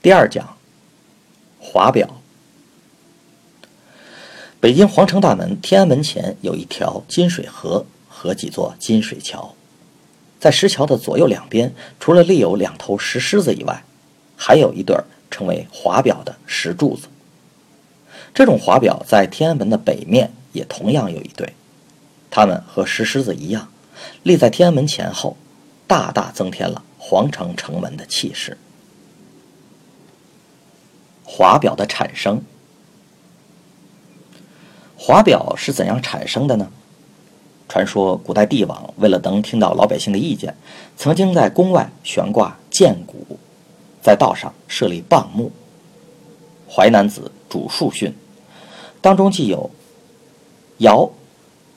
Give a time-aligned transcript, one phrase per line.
[0.00, 0.56] 第二讲，
[1.58, 2.08] 华表。
[4.60, 9.54] 北京皇城大门天安门前有一条金水河和几座金水桥，
[10.40, 13.84] 在石桥的左右两边，除了立有两头石狮子以外，
[14.36, 14.96] 还有一对
[15.30, 17.08] 称为华表的石柱子。
[18.34, 21.54] 这种华表在天安门的北面也同样有一对，
[22.30, 23.68] 它们和石狮子一样，
[24.22, 25.36] 立在天安门前后，
[25.88, 28.56] 大大增添了皇城城门的气势。
[31.24, 32.42] 华表的产生，
[34.96, 36.70] 华表是怎样产生的呢？
[37.68, 40.56] 传说古代帝王为了能听到老百姓的意见，
[40.96, 43.38] 曾经在宫外悬挂剑鼓，
[44.02, 45.52] 在道上设立棒木。
[46.72, 48.10] 《淮南子·主述训》
[49.00, 49.70] 当中既有
[50.78, 51.10] “尧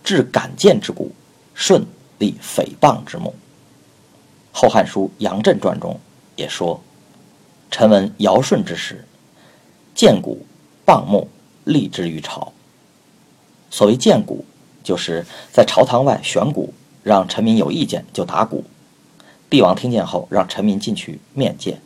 [0.03, 1.11] 制杆剑之鼓，
[1.55, 1.85] 舜
[2.19, 3.29] 立诽谤之木”。
[4.61, 5.99] 《后汉书·杨震传》中
[6.35, 6.79] 也说
[7.71, 9.03] ：“臣闻尧舜之时。”
[9.95, 10.45] 剑鼓、
[10.85, 11.27] 棒木
[11.63, 12.53] 立之于朝。
[13.71, 14.45] 所谓剑鼓，
[14.83, 18.63] 就是在朝堂外悬鼓，让臣民有意见就打鼓。
[19.49, 21.81] 帝王听见后，让臣民进去面见。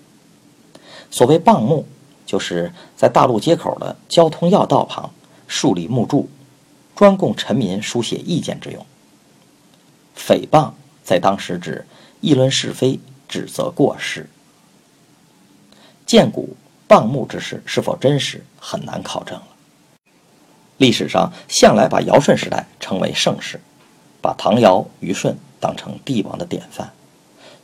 [1.09, 1.85] 所谓棒木，
[2.25, 5.11] 就是在大路街口的交通要道旁
[5.47, 6.27] 树立木柱，
[6.93, 8.85] 专供臣民书写意见之用。
[10.17, 10.73] 诽谤
[11.05, 11.85] 在当时指
[12.19, 12.99] 议论是非、
[13.29, 14.27] 指责过失。
[16.05, 16.57] 剑鼓。
[16.87, 19.47] 谤木之事是否真实，很难考证了。
[20.77, 23.59] 历史上向来把尧舜时代称为盛世，
[24.21, 26.93] 把唐尧虞舜当成帝王的典范，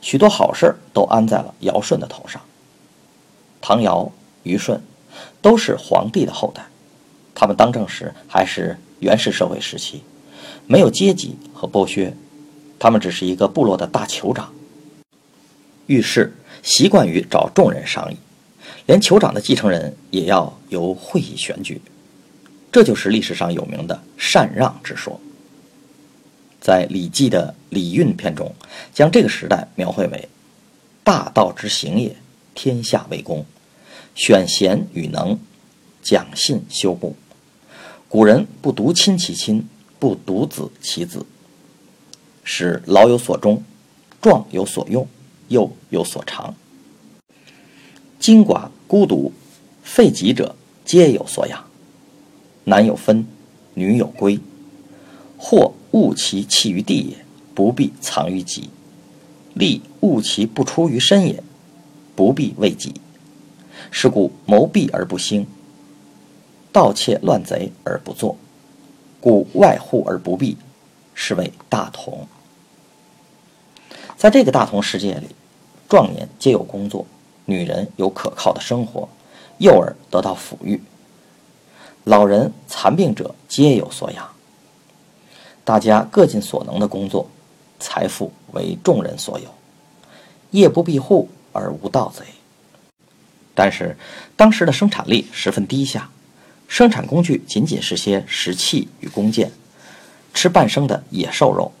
[0.00, 2.42] 许多好事都安在了尧舜的头上。
[3.60, 4.10] 唐尧
[4.42, 4.82] 虞舜
[5.40, 6.66] 都是皇帝的后代，
[7.32, 10.02] 他们当政时还是原始社会时期，
[10.66, 12.12] 没有阶级和剥削，
[12.82, 14.52] 他们只是一个部落的大酋长。
[15.86, 16.34] 遇事
[16.64, 18.16] 习惯于找众人商议。
[18.86, 21.80] 连酋长的继承人也要由会议选举，
[22.72, 25.20] 这就是历史上有名的禅让之说。
[26.60, 28.52] 在《礼记》的《礼运》篇中，
[28.92, 30.28] 将这个时代描绘为
[31.04, 32.16] “大道之行也，
[32.52, 33.46] 天下为公，
[34.16, 35.38] 选贤与能，
[36.02, 37.14] 讲信修睦。
[38.08, 39.68] 古人不独亲其亲，
[40.00, 41.24] 不独子其子，
[42.44, 43.62] 使老有所终，
[44.20, 45.06] 壮有所用，
[45.48, 46.54] 幼有所长。”
[48.18, 49.32] 金寡孤独
[49.82, 50.54] 废疾者，
[50.84, 51.64] 皆有所养。
[52.64, 53.26] 男有分，
[53.74, 54.38] 女有归。
[55.36, 58.68] 或物其弃于地也，不必藏于己；
[59.54, 61.42] 利物其不出于身也，
[62.14, 62.94] 不必为己。
[63.90, 65.44] 是故谋闭而不兴，
[66.70, 68.36] 盗窃乱贼而不作，
[69.20, 70.56] 故外户而不闭，
[71.24, 72.26] 是谓大同。
[74.16, 75.28] 在这个大同世界里，
[75.88, 77.06] 壮年皆有工作。
[77.44, 79.08] 女人有可靠的生活，
[79.58, 80.80] 幼儿得到抚育，
[82.02, 84.28] 老人残病者皆有所养。
[85.64, 87.30] 大家各尽所能的工作，
[87.78, 89.48] 财富为众人所有，
[90.50, 92.24] 夜不闭户而无盗贼。
[93.54, 93.96] 但是
[94.36, 96.10] 当时的生产力十分低下，
[96.66, 99.52] 生产工具仅仅是些石器与弓箭，
[100.34, 101.72] 吃半生的野兽肉，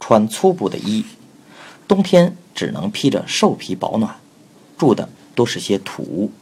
[0.00, 1.04] 穿粗布的衣，
[1.86, 4.16] 冬天只能披着兽皮保暖。
[4.78, 6.32] 住的都是些土屋，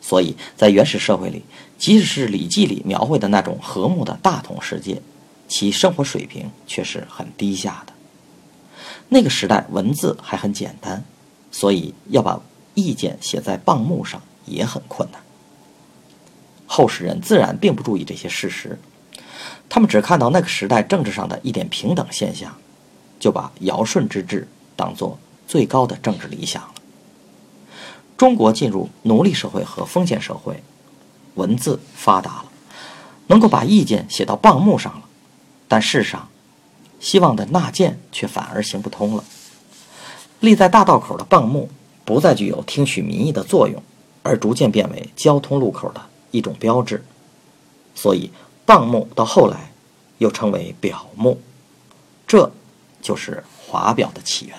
[0.00, 1.42] 所以在原始社会里，
[1.76, 5.02] 即使是《礼记》里描绘的那种和睦的大同世界，
[5.48, 7.92] 其生活水平却是很低下的。
[9.08, 11.02] 那个时代文字还很简单，
[11.50, 12.40] 所以要把
[12.74, 15.20] 意见写在棒木上也很困难。
[16.66, 18.78] 后世人自然并不注意这些事实，
[19.68, 22.56] 他们只看到那个时代政治上的一点平等现象，
[23.20, 26.74] 就把尧舜之治当作最高的政治理想了。
[28.16, 30.62] 中国进入奴隶社会和封建社会，
[31.34, 32.46] 文字发达了，
[33.28, 35.02] 能够把意见写到棒木上了，
[35.68, 36.28] 但世上
[36.98, 39.22] 希望的纳谏却反而行不通了。
[40.40, 41.68] 立在大道口的棒木
[42.04, 43.82] 不再具有听取民意的作用，
[44.22, 46.00] 而逐渐变为交通路口的
[46.30, 47.04] 一种标志，
[47.94, 48.30] 所以
[48.68, 49.72] 放牧到后来
[50.18, 51.40] 又称为表木，
[52.26, 52.52] 这
[53.00, 54.54] 就是华表的起源。